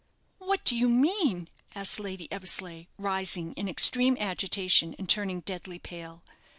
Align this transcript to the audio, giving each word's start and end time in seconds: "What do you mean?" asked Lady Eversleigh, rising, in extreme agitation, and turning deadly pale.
"What 0.39 0.63
do 0.65 0.75
you 0.75 0.89
mean?" 0.89 1.47
asked 1.75 1.99
Lady 1.99 2.27
Eversleigh, 2.31 2.87
rising, 2.97 3.53
in 3.53 3.69
extreme 3.69 4.17
agitation, 4.19 4.95
and 4.97 5.07
turning 5.07 5.41
deadly 5.41 5.77
pale. 5.77 6.23